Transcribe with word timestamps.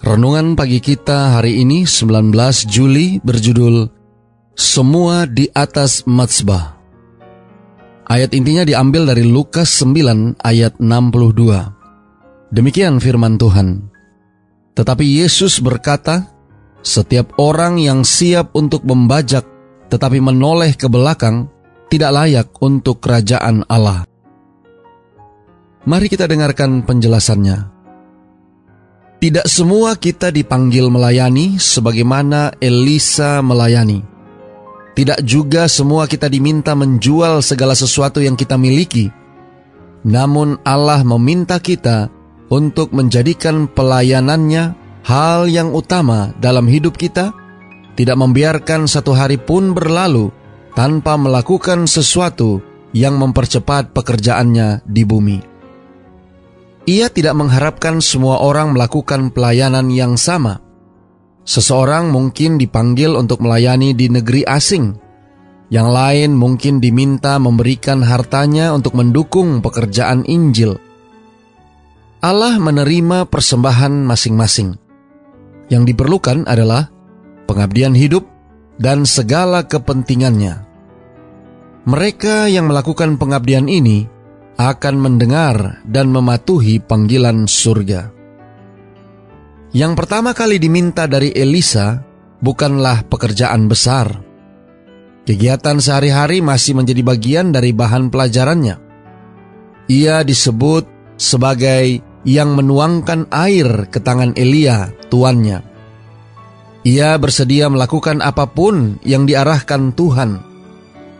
Renungan 0.00 0.56
pagi 0.56 0.80
kita 0.80 1.36
hari 1.36 1.60
ini 1.60 1.84
19 1.84 2.32
Juli 2.72 3.20
berjudul 3.20 3.84
Semua 4.56 5.28
di 5.28 5.44
atas 5.52 6.08
Matsbah. 6.08 6.80
Ayat 8.08 8.32
intinya 8.32 8.64
diambil 8.64 9.12
dari 9.12 9.28
Lukas 9.28 9.76
9 9.84 10.40
ayat 10.40 10.80
62. 10.80 12.48
Demikian 12.48 12.96
firman 12.96 13.36
Tuhan. 13.36 13.92
Tetapi 14.72 15.04
Yesus 15.04 15.60
berkata, 15.60 16.32
setiap 16.80 17.36
orang 17.36 17.76
yang 17.76 18.00
siap 18.00 18.56
untuk 18.56 18.88
membajak 18.88 19.44
tetapi 19.92 20.16
menoleh 20.16 20.80
ke 20.80 20.88
belakang 20.88 21.52
tidak 21.92 22.16
layak 22.16 22.48
untuk 22.64 23.04
kerajaan 23.04 23.68
Allah. 23.68 24.08
Mari 25.84 26.08
kita 26.08 26.24
dengarkan 26.24 26.88
penjelasannya. 26.88 27.79
Tidak 29.20 29.44
semua 29.44 30.00
kita 30.00 30.32
dipanggil 30.32 30.88
melayani 30.88 31.60
sebagaimana 31.60 32.56
Elisa 32.56 33.44
melayani. 33.44 34.00
Tidak 34.96 35.20
juga 35.28 35.68
semua 35.68 36.08
kita 36.08 36.24
diminta 36.32 36.72
menjual 36.72 37.44
segala 37.44 37.76
sesuatu 37.76 38.24
yang 38.24 38.32
kita 38.32 38.56
miliki. 38.56 39.12
Namun 40.08 40.56
Allah 40.64 41.04
meminta 41.04 41.60
kita 41.60 42.08
untuk 42.48 42.96
menjadikan 42.96 43.68
pelayanannya 43.68 44.72
hal 45.04 45.52
yang 45.52 45.76
utama 45.76 46.32
dalam 46.40 46.64
hidup 46.64 46.96
kita, 46.96 47.36
tidak 48.00 48.16
membiarkan 48.16 48.88
satu 48.88 49.12
hari 49.12 49.36
pun 49.36 49.76
berlalu 49.76 50.32
tanpa 50.72 51.20
melakukan 51.20 51.84
sesuatu 51.84 52.64
yang 52.96 53.20
mempercepat 53.20 53.92
pekerjaannya 53.92 54.80
di 54.88 55.04
bumi. 55.04 55.49
Ia 56.90 57.06
tidak 57.06 57.38
mengharapkan 57.38 58.02
semua 58.02 58.42
orang 58.42 58.74
melakukan 58.74 59.30
pelayanan 59.30 59.94
yang 59.94 60.18
sama. 60.18 60.58
Seseorang 61.46 62.10
mungkin 62.10 62.58
dipanggil 62.58 63.14
untuk 63.14 63.46
melayani 63.46 63.94
di 63.94 64.10
negeri 64.10 64.42
asing. 64.42 64.98
Yang 65.70 65.88
lain 65.94 66.30
mungkin 66.34 66.82
diminta 66.82 67.38
memberikan 67.38 68.02
hartanya 68.02 68.74
untuk 68.74 68.98
mendukung 68.98 69.62
pekerjaan 69.62 70.26
Injil. 70.26 70.82
Allah 72.26 72.58
menerima 72.58 73.30
persembahan 73.30 74.02
masing-masing. 74.02 74.74
Yang 75.70 75.94
diperlukan 75.94 76.50
adalah 76.50 76.90
pengabdian 77.46 77.94
hidup 77.94 78.26
dan 78.82 79.06
segala 79.06 79.62
kepentingannya. 79.62 80.66
Mereka 81.86 82.50
yang 82.50 82.66
melakukan 82.66 83.14
pengabdian 83.14 83.70
ini 83.70 84.10
akan 84.60 85.00
mendengar 85.00 85.80
dan 85.88 86.12
mematuhi 86.12 86.84
panggilan 86.84 87.48
surga. 87.48 88.12
Yang 89.72 89.92
pertama 89.96 90.36
kali 90.36 90.60
diminta 90.60 91.08
dari 91.08 91.32
Elisa 91.32 92.04
bukanlah 92.44 93.08
pekerjaan 93.08 93.72
besar. 93.72 94.20
Kegiatan 95.24 95.80
sehari-hari 95.80 96.44
masih 96.44 96.76
menjadi 96.76 97.00
bagian 97.00 97.56
dari 97.56 97.72
bahan 97.72 98.12
pelajarannya. 98.12 98.76
Ia 99.88 100.20
disebut 100.26 101.16
sebagai 101.16 102.04
yang 102.28 102.52
menuangkan 102.52 103.32
air 103.32 103.88
ke 103.88 103.96
tangan 104.04 104.36
Elia, 104.36 104.92
tuannya. 105.08 105.64
Ia 106.84 107.16
bersedia 107.16 107.72
melakukan 107.72 108.20
apa 108.20 108.44
pun 108.44 109.00
yang 109.08 109.24
diarahkan 109.24 109.96
Tuhan, 109.96 110.30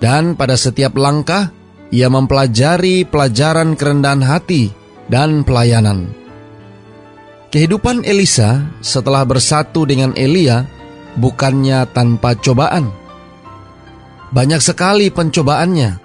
dan 0.00 0.36
pada 0.36 0.56
setiap 0.60 0.96
langkah 0.96 1.52
ia 1.90 2.06
mempelajari 2.06 3.02
pelajaran 3.06 3.74
kerendahan 3.74 4.22
hati 4.22 4.70
dan 5.10 5.42
pelayanan. 5.42 6.10
Kehidupan 7.50 8.06
Elisa 8.06 8.62
setelah 8.78 9.26
bersatu 9.26 9.82
dengan 9.82 10.14
Elia 10.14 10.70
bukannya 11.18 11.82
tanpa 11.90 12.38
cobaan. 12.38 12.94
Banyak 14.30 14.62
sekali 14.62 15.10
pencobaannya, 15.10 15.98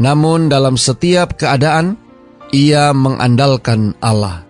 namun 0.00 0.48
dalam 0.48 0.80
setiap 0.80 1.36
keadaan 1.36 2.00
ia 2.48 2.96
mengandalkan 2.96 3.92
Allah. 4.00 4.48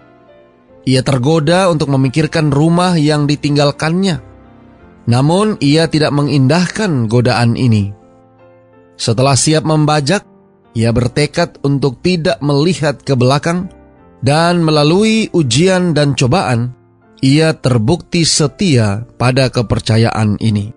Ia 0.86 1.02
tergoda 1.02 1.66
untuk 1.70 1.90
memikirkan 1.90 2.54
rumah 2.54 2.94
yang 2.94 3.26
ditinggalkannya, 3.26 4.22
namun 5.10 5.58
ia 5.58 5.90
tidak 5.90 6.14
mengindahkan 6.14 7.10
godaan 7.10 7.58
ini. 7.58 7.90
Setelah 8.94 9.34
siap 9.34 9.66
membajak, 9.66 10.22
ia 10.72 10.90
bertekad 10.92 11.60
untuk 11.64 12.00
tidak 12.00 12.40
melihat 12.40 13.00
ke 13.00 13.12
belakang 13.12 13.68
dan 14.24 14.64
melalui 14.64 15.28
ujian 15.34 15.92
dan 15.92 16.16
cobaan, 16.16 16.72
ia 17.20 17.52
terbukti 17.52 18.24
setia 18.24 19.04
pada 19.18 19.52
kepercayaan 19.52 20.40
ini. 20.40 20.72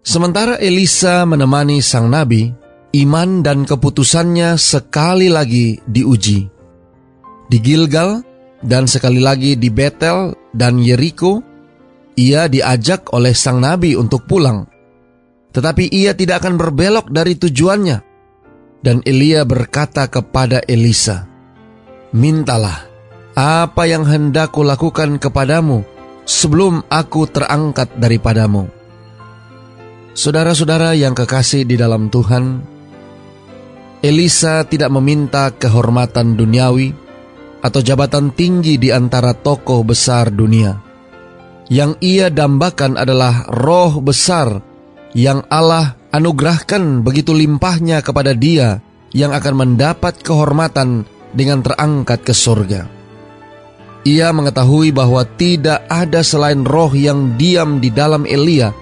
Sementara 0.00 0.58
Elisa 0.58 1.24
menemani 1.24 1.80
sang 1.80 2.10
nabi, 2.10 2.50
iman 2.98 3.46
dan 3.46 3.62
keputusannya 3.64 4.58
sekali 4.58 5.30
lagi 5.30 5.78
diuji. 5.86 6.40
Di 7.50 7.58
Gilgal 7.58 8.22
dan 8.60 8.90
sekali 8.90 9.22
lagi 9.22 9.56
di 9.56 9.70
Betel 9.70 10.34
dan 10.52 10.82
Yeriko, 10.82 11.40
ia 12.18 12.50
diajak 12.50 13.14
oleh 13.14 13.32
sang 13.32 13.62
nabi 13.62 13.94
untuk 13.94 14.26
pulang. 14.28 14.66
Tetapi 15.50 15.90
ia 15.90 16.14
tidak 16.14 16.46
akan 16.46 16.58
berbelok 16.58 17.10
dari 17.10 17.34
tujuannya 17.34 18.09
dan 18.80 19.04
Elia 19.04 19.44
berkata 19.44 20.08
kepada 20.08 20.64
Elisa, 20.64 21.28
Mintalah 22.10 22.90
apa 23.38 23.86
yang 23.86 24.02
hendak 24.02 24.50
kulakukan 24.50 25.22
kepadamu 25.22 25.86
sebelum 26.26 26.82
aku 26.90 27.30
terangkat 27.30 27.94
daripadamu. 27.94 28.66
Saudara-saudara 30.10 30.98
yang 30.98 31.14
kekasih 31.14 31.62
di 31.62 31.78
dalam 31.78 32.10
Tuhan, 32.10 32.66
Elisa 34.02 34.66
tidak 34.66 34.90
meminta 34.90 35.54
kehormatan 35.54 36.34
duniawi 36.34 36.90
atau 37.60 37.80
jabatan 37.84 38.32
tinggi 38.32 38.80
di 38.80 38.90
antara 38.90 39.36
tokoh 39.36 39.84
besar 39.86 40.32
dunia. 40.32 40.80
Yang 41.70 41.92
ia 42.02 42.26
dambakan 42.32 42.98
adalah 42.98 43.46
roh 43.46 44.02
besar 44.02 44.58
yang 45.14 45.46
Allah 45.46 45.99
anugerahkan 46.10 47.02
begitu 47.06 47.34
limpahnya 47.34 48.02
kepada 48.02 48.34
dia 48.34 48.82
yang 49.10 49.34
akan 49.34 49.54
mendapat 49.66 50.22
kehormatan 50.22 51.06
dengan 51.34 51.62
terangkat 51.62 52.22
ke 52.22 52.34
surga. 52.34 52.86
Ia 54.06 54.32
mengetahui 54.32 54.96
bahwa 54.96 55.22
tidak 55.36 55.84
ada 55.86 56.24
selain 56.24 56.64
roh 56.64 56.90
yang 56.96 57.36
diam 57.36 57.78
di 57.78 57.92
dalam 57.92 58.24
Elia 58.24 58.72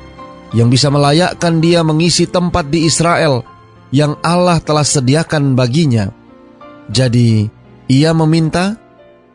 yang 0.55 0.73
bisa 0.73 0.89
melayakkan 0.89 1.61
dia 1.61 1.83
mengisi 1.83 2.25
tempat 2.25 2.71
di 2.71 2.87
Israel 2.87 3.45
yang 3.91 4.17
Allah 4.23 4.63
telah 4.63 4.85
sediakan 4.85 5.59
baginya. 5.59 6.13
Jadi, 6.89 7.51
ia 7.91 8.13
meminta, 8.17 8.79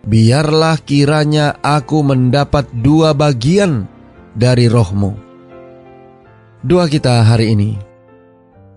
biarlah 0.06 0.80
kiranya 0.82 1.58
aku 1.62 2.02
mendapat 2.02 2.70
dua 2.74 3.14
bagian 3.14 3.86
dari 4.34 4.66
rohmu. 4.72 5.33
Doa 6.64 6.88
kita 6.88 7.28
hari 7.28 7.60
ini. 7.60 7.76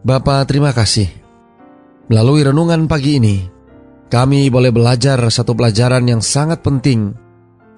Bapak 0.02 0.50
terima 0.50 0.74
kasih. 0.74 1.06
Melalui 2.10 2.42
renungan 2.42 2.90
pagi 2.90 3.22
ini, 3.22 3.46
kami 4.10 4.50
boleh 4.50 4.74
belajar 4.74 5.22
satu 5.30 5.54
pelajaran 5.54 6.02
yang 6.02 6.18
sangat 6.18 6.66
penting 6.66 7.14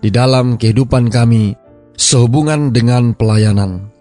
di 0.00 0.08
dalam 0.08 0.56
kehidupan 0.56 1.12
kami 1.12 1.52
sehubungan 1.92 2.72
dengan 2.72 3.12
pelayanan. 3.12 3.92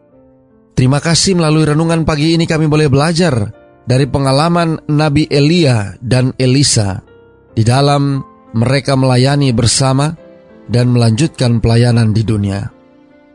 Terima 0.80 1.04
kasih 1.04 1.44
melalui 1.44 1.68
renungan 1.68 2.08
pagi 2.08 2.40
ini 2.40 2.48
kami 2.48 2.72
boleh 2.72 2.88
belajar 2.88 3.52
dari 3.84 4.08
pengalaman 4.08 4.88
Nabi 4.88 5.28
Elia 5.28 5.92
dan 6.00 6.32
Elisa 6.40 7.04
di 7.52 7.68
dalam 7.68 8.24
mereka 8.56 8.96
melayani 8.96 9.52
bersama 9.52 10.16
dan 10.72 10.88
melanjutkan 10.88 11.60
pelayanan 11.60 12.16
di 12.16 12.24
dunia. 12.24 12.64